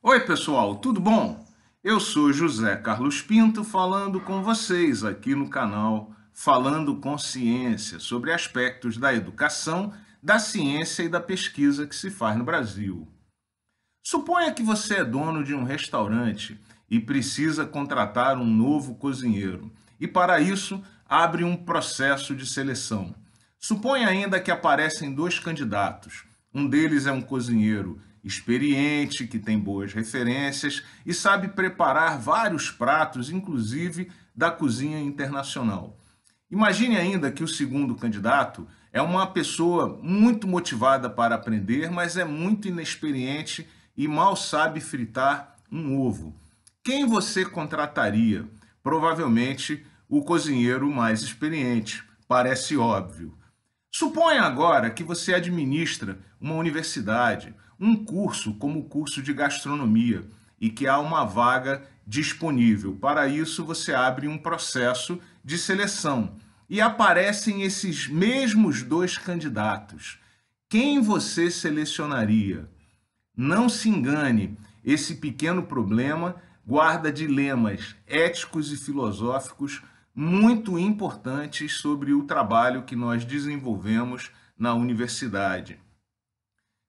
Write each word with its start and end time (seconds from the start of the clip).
Oi, 0.00 0.20
pessoal, 0.20 0.76
tudo 0.76 1.00
bom? 1.00 1.44
Eu 1.82 1.98
sou 1.98 2.32
José 2.32 2.76
Carlos 2.76 3.20
Pinto 3.20 3.64
falando 3.64 4.20
com 4.20 4.44
vocês 4.44 5.02
aqui 5.02 5.34
no 5.34 5.50
canal 5.50 6.12
Falando 6.32 6.94
com 7.00 7.18
Ciência 7.18 7.98
sobre 7.98 8.32
aspectos 8.32 8.96
da 8.96 9.12
educação, 9.12 9.92
da 10.22 10.38
ciência 10.38 11.02
e 11.02 11.08
da 11.08 11.20
pesquisa 11.20 11.84
que 11.84 11.96
se 11.96 12.10
faz 12.10 12.38
no 12.38 12.44
Brasil. 12.44 13.08
Suponha 14.00 14.54
que 14.54 14.62
você 14.62 14.98
é 14.98 15.04
dono 15.04 15.42
de 15.42 15.52
um 15.52 15.64
restaurante 15.64 16.60
e 16.88 17.00
precisa 17.00 17.66
contratar 17.66 18.38
um 18.38 18.46
novo 18.46 18.94
cozinheiro 18.94 19.72
e, 19.98 20.06
para 20.06 20.40
isso, 20.40 20.80
abre 21.08 21.42
um 21.42 21.56
processo 21.56 22.36
de 22.36 22.46
seleção. 22.46 23.12
Suponha 23.58 24.06
ainda 24.06 24.38
que 24.38 24.52
aparecem 24.52 25.12
dois 25.12 25.40
candidatos. 25.40 26.24
Um 26.54 26.68
deles 26.68 27.04
é 27.06 27.10
um 27.12 27.20
cozinheiro 27.20 28.00
experiente, 28.22 29.26
que 29.26 29.38
tem 29.38 29.58
boas 29.58 29.92
referências 29.92 30.82
e 31.04 31.14
sabe 31.14 31.48
preparar 31.48 32.18
vários 32.18 32.70
pratos, 32.70 33.30
inclusive 33.30 34.10
da 34.34 34.50
cozinha 34.50 35.00
internacional. 35.00 35.98
Imagine 36.50 36.96
ainda 36.96 37.30
que 37.30 37.44
o 37.44 37.48
segundo 37.48 37.94
candidato 37.94 38.66
é 38.92 39.02
uma 39.02 39.26
pessoa 39.26 39.98
muito 40.02 40.46
motivada 40.46 41.10
para 41.10 41.34
aprender, 41.34 41.90
mas 41.90 42.16
é 42.16 42.24
muito 42.24 42.68
inexperiente 42.68 43.66
e 43.96 44.08
mal 44.08 44.34
sabe 44.36 44.80
fritar 44.80 45.56
um 45.70 46.00
ovo. 46.00 46.34
Quem 46.82 47.06
você 47.06 47.44
contrataria? 47.44 48.46
Provavelmente 48.82 49.84
o 50.08 50.22
cozinheiro 50.22 50.90
mais 50.90 51.20
experiente. 51.20 52.02
Parece 52.26 52.76
óbvio. 52.76 53.36
Suponha 53.90 54.42
agora 54.42 54.90
que 54.90 55.02
você 55.02 55.34
administra 55.34 56.18
uma 56.40 56.54
universidade, 56.54 57.54
um 57.80 57.96
curso 58.04 58.54
como 58.54 58.80
o 58.80 58.84
curso 58.84 59.22
de 59.22 59.32
gastronomia 59.32 60.24
e 60.60 60.68
que 60.68 60.86
há 60.86 60.98
uma 60.98 61.24
vaga 61.24 61.82
disponível. 62.06 62.96
Para 62.96 63.28
isso, 63.28 63.64
você 63.64 63.94
abre 63.94 64.26
um 64.26 64.38
processo 64.38 65.20
de 65.44 65.56
seleção 65.56 66.36
e 66.68 66.80
aparecem 66.80 67.62
esses 67.62 68.08
mesmos 68.08 68.82
dois 68.82 69.16
candidatos. 69.16 70.18
Quem 70.68 71.00
você 71.00 71.50
selecionaria? 71.50 72.68
Não 73.36 73.68
se 73.68 73.88
engane, 73.88 74.56
esse 74.84 75.14
pequeno 75.16 75.62
problema 75.62 76.36
guarda 76.66 77.10
dilemas 77.10 77.96
éticos 78.06 78.72
e 78.72 78.76
filosóficos 78.76 79.82
muito 80.14 80.78
importantes 80.78 81.76
sobre 81.76 82.12
o 82.12 82.24
trabalho 82.24 82.82
que 82.82 82.96
nós 82.96 83.24
desenvolvemos 83.24 84.30
na 84.58 84.74
universidade. 84.74 85.78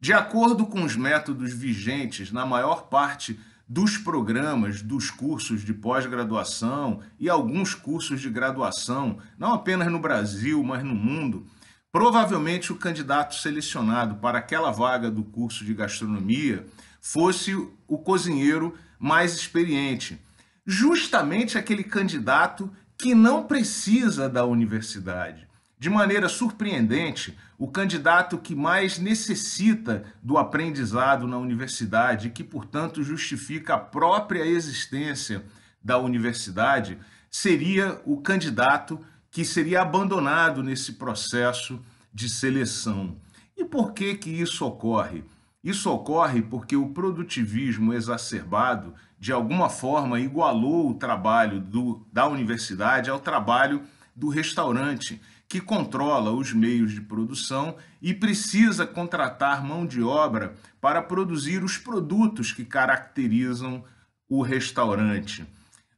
De 0.01 0.13
acordo 0.13 0.65
com 0.65 0.83
os 0.83 0.95
métodos 0.95 1.51
vigentes 1.51 2.31
na 2.31 2.45
maior 2.45 2.83
parte 2.83 3.37
dos 3.67 3.97
programas 3.97 4.81
dos 4.81 5.11
cursos 5.11 5.61
de 5.61 5.73
pós-graduação 5.73 7.01
e 7.19 7.29
alguns 7.29 7.75
cursos 7.75 8.21
de 8.21 8.29
graduação, 8.29 9.17
não 9.37 9.53
apenas 9.53 9.91
no 9.91 9.99
Brasil, 9.99 10.63
mas 10.63 10.85
no 10.85 10.95
mundo, 10.95 11.45
provavelmente 11.91 12.71
o 12.71 12.77
candidato 12.77 13.35
selecionado 13.35 14.15
para 14.15 14.39
aquela 14.39 14.71
vaga 14.71 15.11
do 15.11 15.21
curso 15.21 15.65
de 15.65 15.73
gastronomia 15.73 16.65
fosse 17.01 17.53
o 17.85 17.97
cozinheiro 17.97 18.75
mais 18.97 19.35
experiente, 19.35 20.17
justamente 20.65 21.57
aquele 21.57 21.83
candidato 21.83 22.71
que 22.97 23.13
não 23.13 23.43
precisa 23.43 24.29
da 24.29 24.45
universidade. 24.45 25.48
De 25.79 25.89
maneira 25.89 26.27
surpreendente, 26.27 27.37
o 27.57 27.65
candidato 27.65 28.37
que 28.37 28.53
mais 28.53 28.99
necessita 28.99 30.03
do 30.21 30.37
aprendizado 30.37 31.25
na 31.25 31.37
universidade 31.37 32.31
que, 32.31 32.43
portanto, 32.43 33.01
justifica 33.01 33.75
a 33.75 33.79
própria 33.79 34.45
existência 34.45 35.45
da 35.81 35.97
universidade, 35.97 36.97
seria 37.31 38.01
o 38.05 38.17
candidato 38.17 38.99
que 39.31 39.45
seria 39.45 39.81
abandonado 39.81 40.61
nesse 40.61 40.93
processo 40.93 41.79
de 42.13 42.27
seleção. 42.27 43.15
E 43.55 43.63
por 43.63 43.93
que 43.93 44.15
que 44.15 44.29
isso 44.29 44.65
ocorre? 44.65 45.23
Isso 45.63 45.89
ocorre 45.89 46.41
porque 46.41 46.75
o 46.75 46.89
produtivismo 46.89 47.93
exacerbado, 47.93 48.93
de 49.17 49.31
alguma 49.31 49.69
forma, 49.69 50.19
igualou 50.19 50.89
o 50.89 50.95
trabalho 50.95 51.61
do, 51.61 52.05
da 52.11 52.27
universidade 52.27 53.09
ao 53.09 53.19
trabalho 53.19 53.81
do 54.13 54.27
restaurante 54.27 55.21
que 55.49 55.59
controla 55.59 56.31
os 56.31 56.53
meios 56.53 56.91
de 56.91 57.01
produção 57.01 57.75
e 57.99 58.13
precisa 58.13 58.85
contratar 58.85 59.65
mão 59.65 59.83
de 59.83 59.99
obra 59.99 60.53
para 60.79 61.01
produzir 61.01 61.63
os 61.63 61.75
produtos 61.75 62.53
que 62.53 62.63
caracterizam 62.63 63.83
o 64.29 64.43
restaurante. 64.43 65.43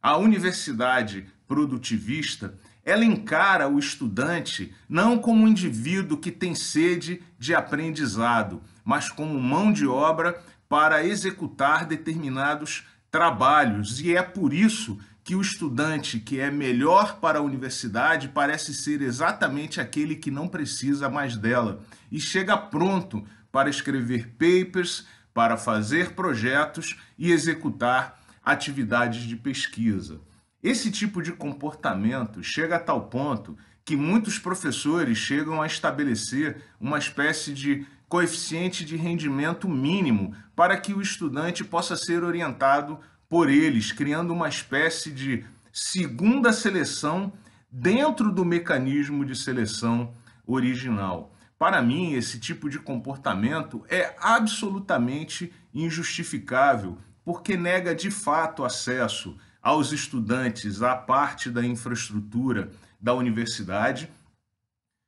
A 0.01 0.15
universidade 0.15 1.27
produtivista, 1.45 2.57
ela 2.85 3.03
encara 3.03 3.67
o 3.67 3.77
estudante 3.77 4.73
não 4.87 5.17
como 5.17 5.43
um 5.43 5.47
indivíduo 5.49 6.17
que 6.17 6.31
tem 6.31 6.55
sede 6.55 7.21
de 7.37 7.53
aprendizado, 7.53 8.61
mas 8.85 9.09
como 9.09 9.37
mão 9.37 9.73
de 9.73 9.85
obra 9.85 10.41
para 10.69 11.05
executar 11.05 11.85
determinados 11.85 12.87
trabalhos. 13.11 13.99
E 13.99 14.15
é 14.15 14.23
por 14.23 14.53
isso 14.53 14.97
que 15.23 15.35
o 15.35 15.41
estudante 15.41 16.19
que 16.19 16.39
é 16.39 16.49
melhor 16.49 17.19
para 17.19 17.39
a 17.39 17.41
universidade 17.41 18.29
parece 18.29 18.73
ser 18.73 19.01
exatamente 19.01 19.79
aquele 19.79 20.15
que 20.15 20.31
não 20.31 20.47
precisa 20.47 21.09
mais 21.09 21.37
dela 21.37 21.81
e 22.11 22.19
chega 22.19 22.57
pronto 22.57 23.23
para 23.51 23.69
escrever 23.69 24.29
papers, 24.29 25.05
para 25.33 25.57
fazer 25.57 26.13
projetos 26.13 26.97
e 27.17 27.31
executar 27.31 28.19
atividades 28.43 29.23
de 29.23 29.35
pesquisa. 29.35 30.19
Esse 30.63 30.91
tipo 30.91 31.21
de 31.21 31.31
comportamento 31.31 32.43
chega 32.43 32.75
a 32.75 32.79
tal 32.79 33.07
ponto 33.07 33.57
que 33.83 33.95
muitos 33.95 34.37
professores 34.39 35.17
chegam 35.17 35.61
a 35.61 35.67
estabelecer 35.67 36.63
uma 36.79 36.97
espécie 36.97 37.53
de 37.53 37.85
coeficiente 38.07 38.83
de 38.83 38.95
rendimento 38.95 39.69
mínimo 39.69 40.35
para 40.55 40.77
que 40.77 40.93
o 40.93 41.01
estudante 41.01 41.63
possa 41.63 41.95
ser 41.95 42.23
orientado 42.23 42.99
por 43.31 43.49
eles, 43.49 43.93
criando 43.93 44.33
uma 44.33 44.49
espécie 44.49 45.09
de 45.09 45.45
segunda 45.71 46.51
seleção 46.51 47.31
dentro 47.71 48.29
do 48.29 48.43
mecanismo 48.43 49.23
de 49.23 49.37
seleção 49.37 50.13
original. 50.45 51.33
Para 51.57 51.81
mim, 51.81 52.11
esse 52.11 52.37
tipo 52.41 52.69
de 52.69 52.77
comportamento 52.77 53.85
é 53.87 54.13
absolutamente 54.19 55.53
injustificável, 55.73 56.97
porque 57.23 57.55
nega 57.55 57.95
de 57.95 58.11
fato 58.11 58.65
acesso 58.65 59.37
aos 59.61 59.93
estudantes 59.93 60.81
à 60.81 60.93
parte 60.93 61.49
da 61.49 61.65
infraestrutura 61.65 62.69
da 62.99 63.13
universidade, 63.13 64.11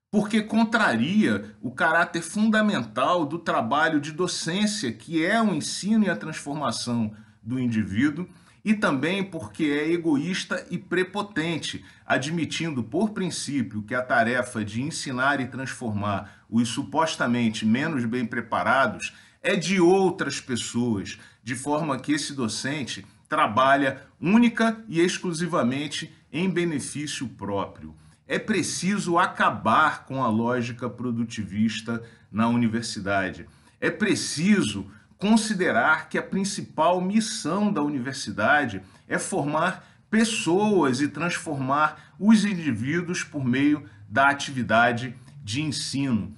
porque 0.09 0.41
contraria 0.41 1.53
o 1.61 1.71
caráter 1.71 2.21
fundamental 2.21 3.25
do 3.25 3.37
trabalho 3.37 3.99
de 3.99 4.13
docência, 4.13 4.93
que 4.93 5.25
é 5.25 5.41
o 5.41 5.53
ensino 5.53 6.05
e 6.05 6.09
a 6.09 6.15
transformação 6.15 7.13
do 7.43 7.59
indivíduo 7.59 8.27
e 8.63 8.73
também 8.73 9.23
porque 9.23 9.65
é 9.65 9.91
egoísta 9.91 10.65
e 10.71 10.77
prepotente, 10.77 11.83
admitindo 12.05 12.81
por 12.81 13.09
princípio 13.09 13.83
que 13.83 13.93
a 13.93 14.01
tarefa 14.01 14.63
de 14.63 14.81
ensinar 14.81 15.41
e 15.41 15.47
transformar 15.47 16.45
os 16.49 16.69
supostamente 16.69 17.65
menos 17.65 18.05
bem 18.05 18.25
preparados 18.25 19.13
é 19.41 19.55
de 19.57 19.81
outras 19.81 20.39
pessoas, 20.39 21.19
de 21.43 21.55
forma 21.55 21.99
que 21.99 22.13
esse 22.13 22.33
docente 22.33 23.05
trabalha 23.27 24.03
única 24.21 24.81
e 24.87 25.01
exclusivamente 25.01 26.13
em 26.31 26.49
benefício 26.49 27.27
próprio. 27.27 27.93
É 28.25 28.39
preciso 28.39 29.17
acabar 29.17 30.05
com 30.05 30.23
a 30.23 30.29
lógica 30.29 30.89
produtivista 30.89 32.01
na 32.31 32.47
universidade. 32.47 33.45
É 33.81 33.91
preciso 33.91 34.89
considerar 35.23 36.09
que 36.09 36.17
a 36.17 36.21
principal 36.21 36.99
missão 36.99 37.71
da 37.71 37.81
universidade 37.81 38.81
é 39.07 39.17
formar 39.17 39.87
pessoas 40.09 40.99
e 40.99 41.07
transformar 41.07 42.13
os 42.19 42.43
indivíduos 42.43 43.23
por 43.23 43.45
meio 43.45 43.89
da 44.09 44.27
atividade 44.27 45.15
de 45.41 45.61
ensino. 45.61 46.35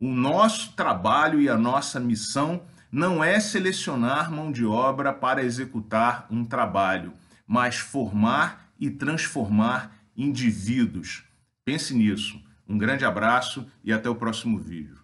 O 0.00 0.08
nosso 0.08 0.72
trabalho 0.72 1.40
e 1.40 1.48
a 1.48 1.56
nossa 1.56 2.00
missão 2.00 2.62
não 2.90 3.22
é 3.22 3.38
selecionar 3.38 4.32
mão 4.32 4.50
de 4.50 4.66
obra 4.66 5.12
para 5.12 5.44
executar 5.44 6.26
um 6.28 6.44
trabalho, 6.44 7.14
mas 7.46 7.76
formar 7.76 8.68
e 8.80 8.90
transformar 8.90 9.96
indivíduos. 10.16 11.22
Pense 11.64 11.94
nisso. 11.94 12.42
Um 12.68 12.76
grande 12.76 13.04
abraço 13.04 13.64
e 13.84 13.92
até 13.92 14.10
o 14.10 14.16
próximo 14.16 14.58
vídeo. 14.58 15.03